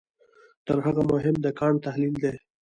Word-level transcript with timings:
تر 0.65 0.77
هغه 0.85 1.01
مهم 1.11 1.35
د 1.41 1.45
کانټ 1.59 1.77
تحلیل 1.87 2.15
دی. 2.23 2.35